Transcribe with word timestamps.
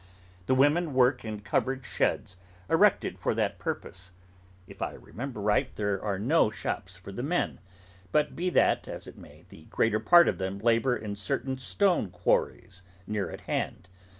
The 0.47 0.55
women 0.55 0.95
work 0.95 1.23
in 1.23 1.41
covered 1.41 1.85
sheds, 1.85 2.35
erected 2.67 3.19
for 3.19 3.35
that 3.35 3.59
purpose. 3.59 4.09
If 4.67 4.81
I 4.81 4.93
remember 4.93 5.39
right, 5.39 5.69
there 5.75 6.03
are 6.03 6.17
no 6.17 6.49
shops 6.49 6.97
for 6.97 7.11
the 7.11 7.21
men, 7.21 7.59
but 8.11 8.35
be 8.35 8.49
that 8.49 8.87
as 8.87 9.05
it 9.05 9.15
may, 9.19 9.45
the 9.49 9.65
greater 9.65 9.99
part 9.99 10.27
of 10.27 10.39
them 10.39 10.57
labour 10.57 10.97
in 10.97 11.15
certain 11.15 11.59
stone 11.59 12.09
quarries 12.09 12.81
near 13.05 13.29
at 13.29 13.41
hand. 13.41 13.89